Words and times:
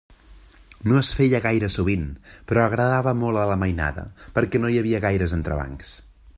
No 0.91 0.95
es 1.01 1.11
feia 1.17 1.41
gaire 1.43 1.69
sovint, 1.73 2.07
però 2.53 2.65
agradava 2.69 3.15
molt 3.21 3.43
a 3.43 3.45
la 3.53 3.61
mainada, 3.65 4.09
perquè 4.39 4.63
no 4.65 4.73
hi 4.77 4.81
havia 4.83 5.07
gaires 5.09 5.37
entrebancs. 5.41 5.97